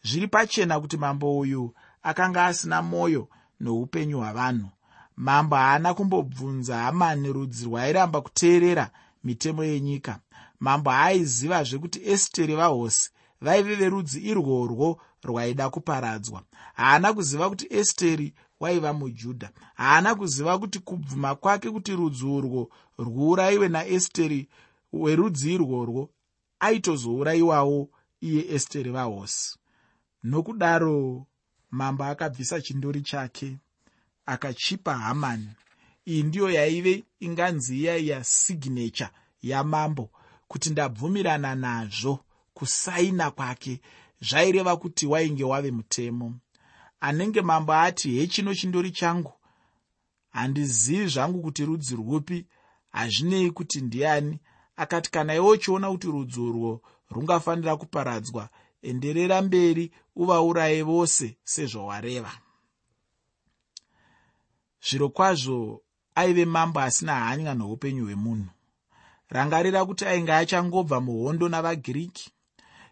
zviri 0.03 0.27
pachena 0.27 0.79
kuti 0.79 0.97
mambo 0.97 1.39
uyu 1.39 1.73
akanga 2.09 2.45
asina 2.45 2.81
mwoyo 2.81 3.27
noupenyu 3.59 4.17
hwavanhu. 4.17 4.69
Mambo 5.15 5.55
haana 5.55 5.93
kumbobvunza 5.93 6.77
hamani 6.77 7.33
rudzi 7.33 7.65
rwairamba 7.65 8.21
kuteerera 8.21 8.91
mitemo 9.23 9.63
yenyika. 9.63 10.19
Mambo 10.59 10.89
haaizivazve 10.89 11.77
kuti 11.77 11.99
esteri 12.09 12.55
vahosi 12.55 13.09
vaive 13.41 13.75
verudzi 13.75 14.19
irworwo 14.29 15.01
rwaida 15.23 15.69
kuparadzwa. 15.69 16.43
Haana 16.73 17.13
kuziva 17.13 17.49
kuti 17.49 17.67
esteri 17.69 18.33
waiva 18.59 18.93
mujudha. 18.93 19.49
Haana 19.75 20.15
kuziva 20.15 20.57
kuti 20.59 20.79
kubvuma 20.79 21.35
kwake 21.35 21.71
kuti 21.71 21.95
rudzi 21.95 22.25
urwo 22.25 22.69
rwuurayiwe 22.99 23.67
naesteri 23.67 24.49
werudzi 24.93 25.53
irworwo 25.53 26.09
aitozourayiwawo 26.59 27.89
iye 28.21 28.53
esteri 28.55 28.91
vahosi. 28.91 29.57
Nokudaro 30.23 31.25
mambo 31.71 32.03
akabvisa 32.03 32.61
chindori 32.61 33.01
chake 33.01 33.57
akachipa 34.25 34.97
hamani 34.97 35.49
iyi 36.07 36.23
ndiyo 36.23 36.49
yaive 36.49 37.03
inganzi 37.19 37.77
iyaiya 37.79 38.23
signature 38.23 39.09
yamambo 39.41 40.09
kuti 40.47 40.69
ndabvumirana 40.69 41.55
nazvo 41.55 42.19
kusaina 42.53 43.31
kwake. 43.31 43.81
Zvaireva 44.21 44.77
kuti 44.77 45.05
wainge 45.07 45.43
wave 45.43 45.71
mutemo. 45.71 46.33
Anenge 46.99 47.41
mambo 47.41 47.73
ati 47.73 48.11
hechino 48.11 48.55
chindori 48.55 48.91
changu? 48.91 49.33
Handizivi 50.29 51.07
zvangu 51.07 51.41
kuti 51.41 51.65
rudzi 51.65 51.95
rwupi? 51.95 52.45
Hazvinei 52.91 53.51
kuti 53.51 53.81
ndiani? 53.81 54.39
Akati 54.75 55.11
kana 55.11 55.35
iwo 55.35 55.49
uchiona 55.49 55.91
kuti 55.91 56.07
rudzi 56.07 56.39
urwo 56.39 56.81
rungafanira 57.09 57.75
kuparadzwa 57.77 58.49
enderera 58.81 59.41
mberi 59.41 59.91
uvauraye 60.15 60.83
vose 60.83 61.37
sezvawareva 61.43 62.31
zviro 64.81 65.09
kwazvo 65.09 65.81
aive 66.15 66.45
mambo 66.45 66.79
asina 66.79 67.15
hanya 67.15 67.53
noupenyu 67.53 68.03
hwemunhu. 68.05 68.49
Rangarira 69.29 69.85
kuti 69.85 70.05
ainge 70.05 70.33
achangobva 70.33 71.01
muhondo 71.01 71.49
navagiriki 71.49 72.31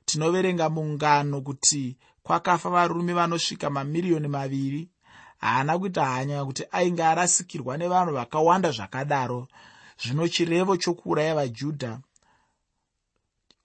tinoverenga 0.05 0.69
mungano 0.69 1.41
kuti 1.41 1.97
kwakafa 2.23 2.69
varume 2.69 3.13
vanosvika 3.13 3.69
mamiriyoni 3.69 4.27
maviri. 4.27 4.89
Haana 5.37 5.79
kuita 5.79 6.05
hanya 6.05 6.45
kuti 6.45 6.63
ainge 6.71 7.03
arasikirwa 7.03 7.77
nevanhu 7.77 8.13
vakawanda 8.13 8.71
zvakadaro. 8.71 9.47
Zvino 10.01 10.27
chirevo 10.27 10.77
chokuuraya 10.77 11.35
vajudha 11.35 11.99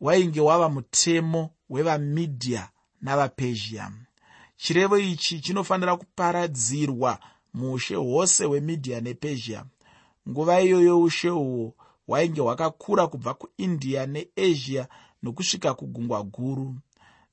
wainge 0.01 0.41
wava 0.41 0.69
mutemo 0.69 1.51
wevamidhiya 1.71 2.69
navapezhia 3.03 3.93
chirevo 4.57 4.99
ichi 4.99 5.41
chinofanira 5.41 5.97
kuparadzirwa 5.97 7.19
muushe 7.55 7.95
hwose 7.95 8.45
hwemidhiya 8.45 9.01
nepezhia 9.01 9.65
nguva 10.29 10.61
iyoyo 10.61 11.01
ushe 11.01 11.31
uhwo 11.31 11.75
hwainge 12.07 12.41
hwakakura 12.41 13.07
kubva 13.07 13.35
kuindia 13.35 14.07
neasia 14.07 14.89
nokusvika 15.23 15.75
kugungwa 15.75 16.23
guru. 16.23 16.77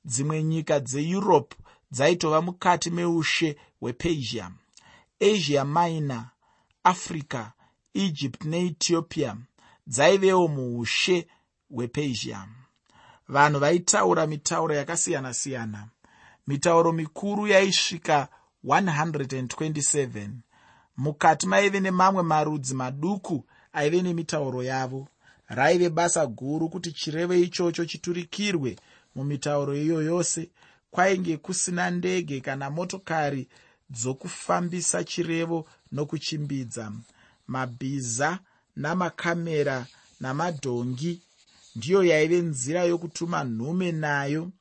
Dzimwe 0.06 0.44
nyika 0.44 0.80
dzeeurope 0.80 1.56
dzaitova 1.92 2.42
mukati 2.42 2.90
meushe 2.90 3.58
hwepesia 3.80 4.52
asia 5.20 5.66
minor 5.66 6.26
africa 6.84 7.42
egypt 7.94 8.44
neethiopia 8.46 9.38
dzaivewo 9.88 10.48
muushe 10.48 11.28
hwepesia 11.70 12.48
vanhu 13.30 13.60
vaitaura 13.60 14.28
mitauro 14.28 14.76
yakasiyana-siyana. 14.76 15.88
Mitauro 16.48 16.92
mikuru 16.92 17.48
yaisvika 17.48 18.28
127 18.66 20.30
mukati 20.98 21.48
maive 21.48 21.80
nemamwe 21.80 22.24
marudzi 22.24 22.74
maduku 22.76 23.46
aive 23.74 24.02
nemitauro 24.02 24.64
yavo. 24.64 25.08
Raive 25.48 25.90
basa 25.90 26.26
guru 26.28 26.70
kuti 26.70 26.92
chirevo 26.92 27.34
ichocho 27.34 27.86
chiturikirwe 27.86 28.76
mumitauro 29.16 29.76
iyo 29.76 30.02
yose. 30.02 30.50
Kwainge 30.92 31.38
kusina 31.38 31.90
ndege 31.92 32.42
kana 32.42 32.70
motokari 32.70 33.48
dzokufambisa 33.90 35.04
chirevo 35.04 35.66
nokuchimbidza. 35.92 36.92
Mabhiza 37.48 38.40
namakamera 38.76 39.86
namadhongi 40.20 41.22
ndiyo 41.78 42.04
yaive 42.04 42.42
nzira 42.42 42.84
yokutuma 42.84 43.44
nhume 43.44 43.92
nayo. 43.92 44.52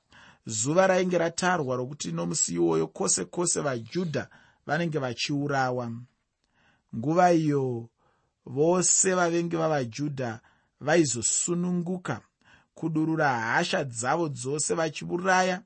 Zuva 0.46 0.86
rainge 0.86 1.18
ratarwa 1.18 1.76
rokuti 1.76 2.12
nomusi 2.12 2.54
iwoyo 2.54 2.86
kwose 2.86 3.24
kwose 3.24 3.60
vajudha 3.60 4.28
vanenge 4.66 4.98
vachiurawa. 4.98 5.92
Nguva 6.96 7.32
iyo 7.32 7.88
vose 8.46 9.14
vavengi 9.14 9.56
vavajudha 9.56 10.40
vaizosununguka 10.80 12.20
kudurura 12.74 13.28
hasha 13.40 13.84
dzavo 13.84 14.28
dzose 14.28 14.74
vachiuraya 14.74 15.62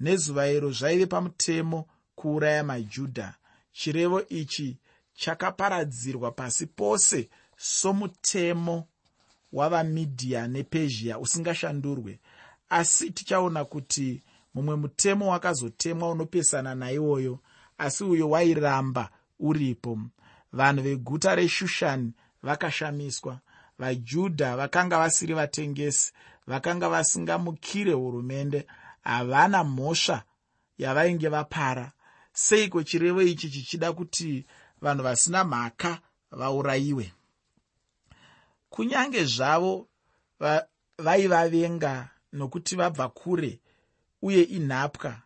nezuva 0.00 0.48
iro 0.48 0.70
zvaive 0.72 1.06
pamutemo 1.06 1.88
kuuraya 2.14 2.64
majudha. 2.64 3.34
Chirevo 3.72 4.22
ichi 4.28 4.78
chakaparadzirwa 5.14 6.30
pasi 6.32 6.66
pose 6.66 7.28
somutemo 7.56 8.86
wavamidhiya 9.54 10.48
nepezhia 10.48 11.18
usingashandurwe. 11.18 12.20
Asi 12.68 13.10
tichaona 13.10 13.64
kuti 13.64 14.22
mumwe 14.54 14.76
mutemo 14.76 15.30
wakazotemwa 15.30 16.10
unopesana 16.10 16.74
naiwoyo 16.74 17.38
asi 17.78 18.04
uyo 18.04 18.30
wairamba 18.30 19.10
uripo. 19.40 19.98
Vanhu 20.52 20.82
veguta 20.82 21.34
reshushani 21.34 22.12
vakashamiswa. 22.42 23.38
Vajudha 23.78 24.56
vakanga 24.56 24.98
vasiri 24.98 25.34
vatengesi 25.34 26.12
vakanga 26.46 26.88
vasingamukire 26.88 27.92
hurumende 27.92 28.66
havana 29.02 29.64
mhosva 29.64 30.22
yavainge 30.78 31.28
vapara. 31.28 31.92
Seiko 32.32 32.82
chirevo 32.82 33.22
ichi 33.22 33.50
chichida 33.50 33.92
kuti 33.92 34.46
vanhu 34.80 35.02
vasina 35.02 35.44
mhaka 35.44 35.98
vaurayiwe 36.30 37.12
kunyange 38.74 39.24
zvavo 39.24 39.88
vaivavenga 40.98 42.08
nokuti 42.32 42.76
vabva 42.76 43.08
kure 43.08 43.60
uye 44.22 44.42
inhapwa 44.42 45.22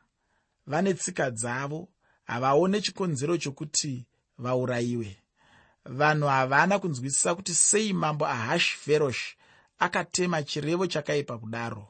vane 0.66 0.94
tsika 0.94 1.30
dzavo 1.30 1.88
havaone 2.24 2.80
chikonzero 2.80 3.37
chokuti 3.37 4.06
vaurayiwe. 4.38 5.16
Vanhu 5.84 6.26
havana 6.26 6.78
kunzwisisa 6.78 7.34
kuti 7.34 7.54
sei 7.54 7.92
mambo 7.92 8.26
ahashverosh 8.26 9.37
akatema 9.78 10.42
chirevo 10.42 10.87
chakaipa 10.87 11.38
kudaro 11.38 11.88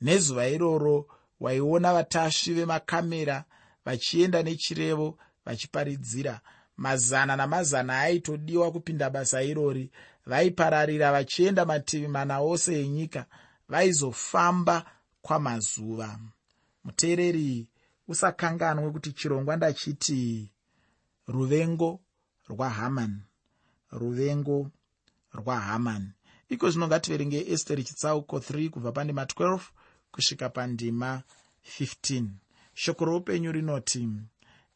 nezuva 0.00 0.48
iroro 0.48 1.06
waiona 1.40 1.92
vatasvi 1.92 2.54
vemakamera 2.54 3.44
vachienda 3.84 4.42
nechirevo 4.42 5.18
vachiparidzira. 5.44 6.40
Mazana 6.76 7.36
namazana 7.36 8.00
aitodiwa 8.00 8.72
kupinda 8.72 9.10
basa 9.10 9.42
irori 9.42 9.90
vaipararira 10.28 11.12
vachienda 11.12 11.64
mativi 11.64 12.08
mana 12.08 12.40
ose 12.40 12.80
enyika 12.82 13.26
vaizofamba 13.68 14.76
kwamazuva. 15.22 16.18
Muteereri 16.84 17.68
usakanganwe 18.08 18.90
kuti 18.90 19.12
chirongwa 19.12 19.56
ndachiti 19.56 20.50
ruvengo 21.26 22.00
rwahamani 22.48 23.20
ruvengo 23.90 24.70
rwahamani 25.32 26.10
iko 26.48 26.70
zvino 26.70 26.86
ngativerenge 26.86 27.40
esteri 27.52 27.84
chitsauko 27.84 28.38
3 28.38 28.70
kubva 28.70 28.92
pandima 28.92 29.24
12 29.24 29.60
kusvika 30.12 30.48
pandima 30.48 31.22
15 31.80 32.24
shoko 32.74 33.04
roupenyu 33.04 33.52
rinoti 33.52 34.08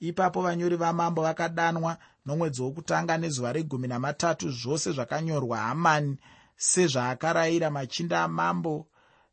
ipapo 0.09 0.43
vanyori 0.43 0.77
vamambo 0.77 1.23
vakadanwa 1.23 1.93
nomwedzi 2.27 2.63
wokutanga 2.63 3.15
nezuva 3.19 3.53
regumi 3.53 3.89
namatatu 3.89 4.51
zvose 4.51 4.93
zvakanyorwa 4.97 5.57
hamani 5.57 6.17
sezvaakarayira 6.57 7.71
machinda 7.71 8.17
amambo 8.27 8.87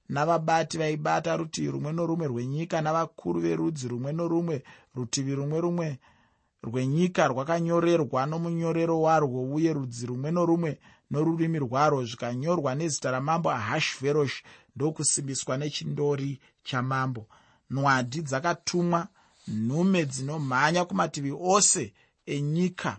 navabati 0.09 0.77
vaibata 0.77 1.37
rutivi 1.37 1.71
rumwe 1.71 1.91
norumwe 1.93 2.27
rwenyika 2.27 2.81
navakuru 2.81 3.39
verudzi 3.45 3.87
rumwe 3.87 4.11
norumwe 4.13 4.63
rutivi 4.95 5.35
rumwe 5.35 5.61
rumwe 5.61 5.87
rwenyika 6.63 7.27
rwakanyorerwa 7.27 8.25
nomunyorero 8.25 9.01
warwo 9.01 9.39
uye 9.55 9.73
rudzi 9.73 10.05
rumwe 10.05 10.31
norumwe 10.31 10.71
norurimi 11.11 11.59
rwarwo 11.59 12.05
zvikanyorwa 12.05 12.75
nezita 12.75 13.11
ramambo 13.11 13.49
ahashveroshi 13.51 14.43
ndokusimbiswa 14.75 15.57
nechindori 15.57 16.39
chamambo. 16.63 17.27
Nwadi 17.69 18.21
dzakatumwa 18.21 19.07
nhume 19.49 20.05
dzinomhanya 20.05 20.85
kumativi 20.85 21.33
ose 21.41 21.93
enyika 22.25 22.97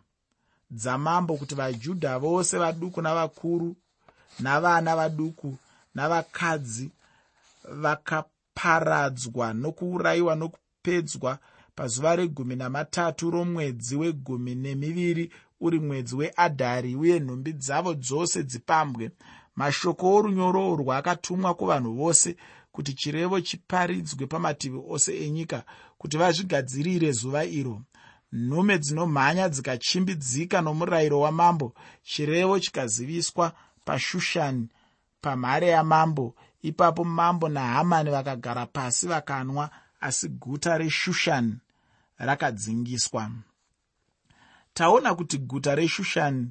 dzamambo 0.70 1.36
kuti 1.36 1.54
vajudha 1.54 2.18
vose 2.18 2.58
vaduku 2.58 3.02
navakuru 3.02 3.76
navana 4.40 4.96
vaduku 4.96 5.56
navakadzi 5.94 6.90
vakaparadzwa 7.64 9.52
nokuurayiwa 9.52 10.34
nokupedzwa 10.34 11.38
pazuva 11.74 12.16
regumi 12.16 12.56
namatatu 12.56 13.30
romwedzi 13.30 13.96
wegumi 13.96 14.54
nemiviri 14.54 15.32
uri 15.60 15.80
mwedzi 15.80 16.16
weadhari 16.16 16.96
uye 16.96 17.20
nhumbi 17.20 17.52
dzavo 17.52 17.94
dzose 17.94 18.42
dzipambwe. 18.42 19.10
Mashoko 19.56 20.14
orunyoro 20.14 20.72
urwu 20.72 20.92
akatumwa 20.92 21.54
kuvanhu 21.54 21.94
vose 21.94 22.36
kuti 22.72 22.92
chirevo 22.94 23.40
chiparidzwe 23.40 24.26
pamativi 24.26 24.80
ose 24.88 25.24
enyika 25.24 25.64
kuti 26.00 26.16
vazvigadzirire 26.16 27.12
zuva 27.12 27.44
iro. 27.44 27.82
Nhume 28.32 28.78
dzinomhanya 28.78 29.48
dzikachimbidzika 29.48 30.60
nomurayiro 30.60 31.20
wamambo 31.20 31.74
chirevo 32.02 32.60
chikaziviswa 32.60 33.52
pashushani 33.84 34.68
pamhare 35.20 35.68
yamambo. 35.68 36.34
Ipapo 36.62 37.04
mambo 37.04 37.48
nahamani 37.48 38.10
vakagara 38.10 38.66
pasi 38.66 39.06
vakanwa 39.06 39.70
asi 40.00 40.28
guta 40.28 40.78
reshushani 40.78 41.56
rakadzingiswa. 42.18 43.30
Taona 44.74 45.14
kuti 45.14 45.38
guta 45.38 45.74
reshushani 45.74 46.50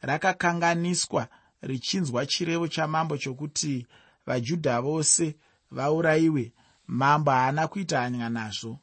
rakakanganiswa 0.00 1.28
richinzwa 1.62 2.26
chirevo 2.26 2.68
chamambo 2.68 3.16
chokuti 3.18 3.86
vajudha 4.26 4.80
vose 4.80 5.36
vaurayiwe 5.70 6.52
mambo 6.86 7.30
haana 7.30 7.68
kuita 7.68 8.00
hanya 8.00 8.28
nazvo 8.28 8.78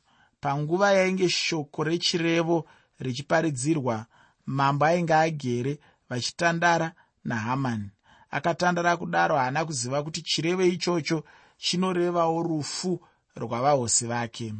panguva 0.46 0.92
yainge 0.94 1.30
shoko 1.30 1.84
rechirevo 1.84 2.58
richiparidzirwa 3.00 4.06
mambo 4.46 4.86
ainge 4.86 5.14
agere 5.14 5.74
vachitandara 6.10 6.88
nahamani 7.24 7.90
akatandara 8.32 8.98
kudaro 8.98 9.36
haana 9.38 9.66
kuziva 9.66 10.04
kuti 10.04 10.22
chirevo 10.22 10.64
ichocho 10.64 11.24
chinorevawo 11.58 12.44
rufu 12.44 13.02
rwavahosi 13.36 14.06
vake. 14.06 14.54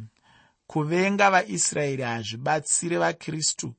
Kuvenga 0.66 1.30
vaisraeri 1.30 2.02
hazvibatsire 2.02 2.98
vakristu. 2.98 3.74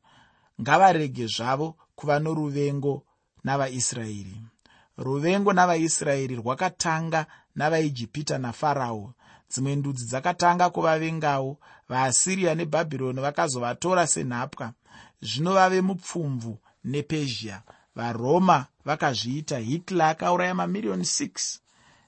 Ngavarege 0.61 1.27
zvavo 1.27 1.75
kuva 1.95 2.19
noruvengo 2.19 3.03
navaisraeri. 3.43 4.41
Ruvengo 4.97 5.53
navaisraeri 5.53 6.35
rwakatanga 6.35 7.25
navaijipita 7.55 8.37
nafarao 8.37 9.13
dzimwe 9.51 9.75
ndudzi 9.75 10.05
dzakatanga 10.05 10.69
kuvavengawo. 10.69 11.57
Vaasiriya 11.89 12.55
nebhabhironi 12.55 13.21
vakazovatora 13.21 14.07
senhapwa. 14.07 14.73
Zvino 15.21 15.53
vave 15.53 15.81
mupfumvu 15.81 16.59
nepezhia. 16.83 17.61
Varoma 17.95 18.65
vakazviita 18.85 19.57
hitler 19.57 20.07
akauraya 20.07 20.55
mamiriyoni 20.55 21.03
6 21.03 21.59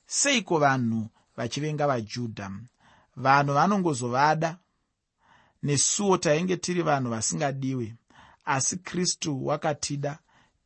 seiko 0.05 0.59
vanhu 0.59 1.09
vachivenga 1.37 1.87
vajudha? 1.87 2.51
Vanhu 3.15 3.53
vanongozovada. 3.53 4.57
Nesuwo 5.63 6.17
tainge 6.17 6.57
tiri 6.57 6.81
vanhu 6.81 7.09
vasingadiwe. 7.09 7.95
Asi 8.45 8.77
kristu 8.77 9.45
wakatida. 9.47 10.19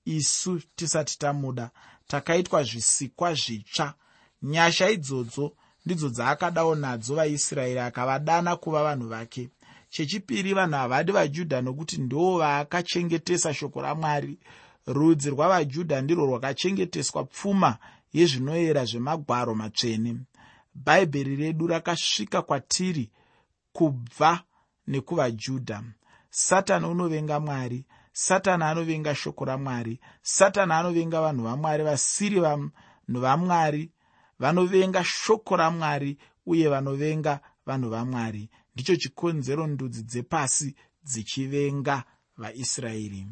Isu 0.06 0.62
tisati 0.76 1.20
tamuda 1.20 1.70
takaitwa 2.08 2.64
zvisikwa 2.64 3.34
zvitsva. 3.34 3.94
Nyasha 4.42 4.90
idzodzo 4.90 5.56
ndidzo 5.86 6.10
dzaakadawo 6.10 6.76
nadzo 6.76 7.16
vaisraeri 7.16 7.80
akavadana 7.80 8.56
kuva 8.56 8.84
vanhu 8.84 9.08
vake. 9.08 9.50
Chechipiri 9.90 10.54
vanhu 10.54 10.76
havadi 10.76 11.12
vajudha 11.12 11.62
nokuti 11.62 11.98
ndo 11.98 12.38
vaakachengetesa 12.38 13.54
shoko 13.54 13.82
ramwari. 13.82 14.40
Rudzi 14.88 15.30
rwavajudha 15.30 16.02
ndirwo 16.02 16.26
rwakachengeteswa 16.26 17.24
pfuma 17.24 17.78
yezvinoyera 18.14 18.86
zvemagwaro 18.86 19.56
matsvene. 19.56 20.16
Bhaibheri 20.76 21.36
redu 21.36 21.68
rakasvika 21.68 22.42
kwatiri 22.42 23.10
kubva 23.74 24.44
nekuvajudha. 24.88 25.84
Satani 26.30 26.86
unovenga 26.86 27.40
mwari 27.40 27.86
satani 28.14 28.64
anovenga 28.64 29.16
shoko 29.16 29.46
ramwari 29.46 30.00
satani 30.22 30.74
anovenga 30.74 31.22
vanhu 31.22 31.44
vamwari 31.44 31.84
vasiri 31.84 32.40
vanhu 32.40 32.72
vamwari 33.08 33.92
vanovenga 34.44 35.04
shoko 35.04 35.56
ramwari 35.58 36.18
uye 36.46 36.68
vanovenga 36.70 37.40
vanhu 37.66 37.90
vamwari. 37.90 38.50
Ndicho 38.74 38.96
chikonzero 38.96 39.68
ndudzi 39.68 40.04
dzepasi 40.04 40.76
dzichivenga 41.04 42.04
vaisraeri. 42.38 43.28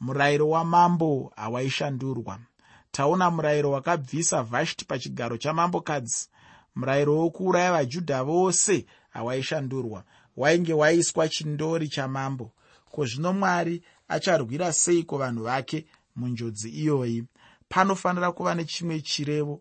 Murayiro 0.00 0.48
wamambo 0.48 1.32
hawaishandurwa. 1.36 2.38
Taona 2.90 3.30
murayiro 3.30 3.70
wakabvisa 3.70 4.42
vhashti 4.42 4.84
pachigaro 4.84 5.36
chamambokadzi. 5.36 6.28
Murayiro 6.74 7.16
wokuuraya 7.16 7.72
vajudha 7.72 8.24
vose 8.24 8.86
hawaishandurwa. 9.10 10.04
Wainge 10.36 10.72
waiswa 10.72 11.28
chindori 11.28 11.88
chamambo. 11.88 12.52
Ko 12.90 13.06
zvino 13.06 13.32
mwari 13.32 13.82
acharwira 14.08 14.72
seiko 14.72 15.18
vanhu 15.18 15.42
vake 15.42 15.86
munjodzi 16.16 16.68
iyoyi? 16.68 17.24
Panofanira 17.68 18.32
kuva 18.32 18.54
nechimwe 18.54 19.00
chirevo 19.00 19.60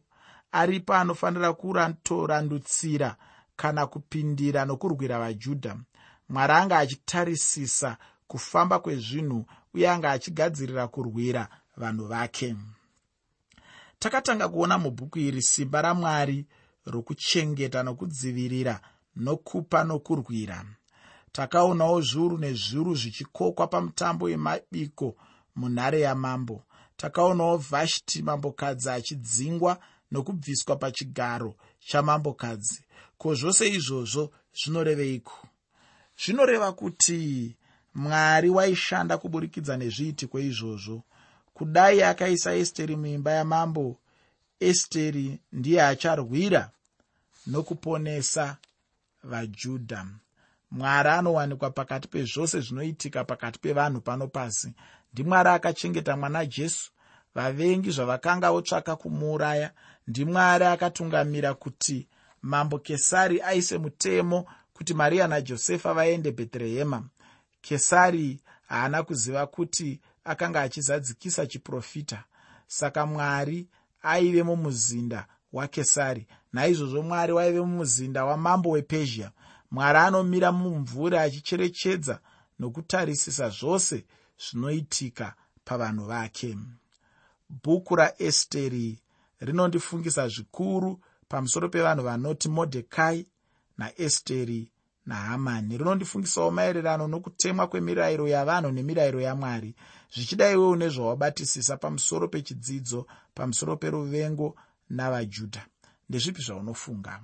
aripo 0.52 0.94
anofanira 0.94 1.54
kuratorandutsira 1.54 3.16
kana 3.56 3.88
kupindira 3.88 4.66
nokurwira 4.66 5.20
vajudha. 5.20 5.76
Mwari 6.30 6.54
anga 6.54 6.78
achitarisisa 6.78 7.98
kufamba 8.28 8.80
kwezvinhu 8.80 9.46
uye 9.74 9.90
anga 9.90 10.12
achigadzirira 10.12 10.88
kurwira 10.88 11.50
vanhu 11.78 12.06
vake. 12.08 12.56
Takatanga 14.00 14.50
kuona 14.50 14.78
mubhuku 14.78 15.20
iri 15.20 15.42
simba 15.42 15.82
ramwari 15.82 16.46
rokuchengeta 16.86 17.84
nokudzivirira 17.84 18.80
nokupa 19.16 19.84
nokurwira. 19.84 20.66
Takaonawo 21.32 22.02
zviuru 22.02 22.38
nezviuru 22.38 22.96
zvichikokwa 22.96 23.68
pamutambo 23.68 24.26
wemabiko 24.26 25.16
munhare 25.56 26.00
yamambo. 26.00 26.64
Takaonawo 26.98 27.58
vhashti 27.58 28.22
mambokadzi 28.24 28.90
achidzingwa 28.90 29.80
nokubviswa 30.12 30.76
pachigaro 30.76 31.56
chamambokadzi. 31.80 32.84
Ko 33.18 33.36
zvose 33.36 33.70
izvozvo 33.70 34.32
zvinoreveiko? 34.54 35.48
Zvinoreva 36.22 36.72
kuti 36.72 37.56
mwari 37.96 38.50
waishanda 38.50 39.18
kuburikidza 39.18 39.78
nezviitiko 39.78 40.40
izvozvo 40.40 41.04
kudai 41.54 42.04
akaisa 42.04 42.54
esteri 42.54 42.96
muimba 42.96 43.32
yamambo 43.32 44.00
esteri 44.60 45.40
ndiye 45.52 45.82
acharwira 45.84 46.72
nokuponesa 47.48 48.58
vajudha. 49.24 50.06
Mwari 50.72 51.10
anowanikwa 51.10 51.70
pakati 51.70 52.08
pezvose 52.08 52.62
zvinoitika 52.62 53.24
pakati 53.24 53.60
pevanhu 53.60 54.02
pano 54.02 54.28
pasi. 54.28 54.74
Ndimwari 55.14 55.50
akachengeta 55.50 56.18
mwana 56.18 56.46
jesu 56.46 56.92
vavengi 57.36 57.92
zvavakanga 57.92 58.52
votsvaka 58.52 58.96
kumuuraya 58.96 59.72
ndimwari 60.10 60.66
akatungamira 60.66 61.54
kuti 61.54 62.08
mambo 62.42 62.80
kesari 62.80 63.42
aise 63.42 63.78
mutemo 63.78 64.46
kuti 64.74 64.94
mariya 64.94 65.28
najosefa 65.28 65.94
vaende 65.94 66.32
bheterehema 66.32 67.04
kesari 67.62 68.40
haana 68.68 69.04
kuziva 69.04 69.48
kuti 69.48 70.00
akanga 70.24 70.62
achizadzikisa 70.62 71.48
chiprofita 71.48 72.24
saka 72.68 73.06
mwari 73.06 73.68
aive 74.02 74.44
mumuzinda 74.44 75.28
wakesari 75.54 76.28
naizvozvo 76.54 77.02
mwari 77.02 77.34
waive 77.34 77.62
mumuzinda 77.62 78.26
wamambo 78.26 78.70
wepezhia 78.70 79.32
mwari 79.72 80.00
anomira 80.00 80.52
mumvuri 80.52 81.18
achicherechedza 81.18 82.20
nokutarisisa 82.60 83.50
zvose 83.50 84.06
zvinoitika 84.44 85.34
pavanhu 85.66 86.06
vake. 86.06 86.58
Bhuku 87.64 87.96
raesteri 87.96 89.00
rinondifungisa 89.40 90.28
zvikuru 90.28 91.00
pamusoro 91.28 91.70
pevanhu 91.70 92.04
vanoti 92.04 92.50
modhekai 92.50 93.28
naesteri 93.78 94.72
nahamani. 95.06 95.78
Rinondifungisawo 95.78 96.52
maererano 96.52 97.08
nokutemwa 97.08 97.68
kwemirayiro 97.68 98.28
yavanhu 98.28 98.72
nemirayiro 98.72 99.22
yamwari 99.22 99.76
zvichidaiwo 100.14 100.76
nezvawabatisisa 100.76 101.78
pamusoro 101.78 102.28
pechidzidzo 102.28 103.08
pamusoro 103.34 103.78
peruvengo 103.78 104.56
navajudha. 104.90 105.66
Ndezvipi 106.10 106.42
zvaunofunga 106.42 107.22